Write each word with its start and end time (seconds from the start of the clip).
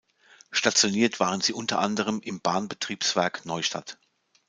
Stationiert 0.49 1.19
waren 1.19 1.41
sie 1.41 1.53
unter 1.53 1.77
anderem 1.77 2.21
im 2.21 2.41
Bahnbetriebswerk 2.41 3.45
Neustadt. 3.45 3.99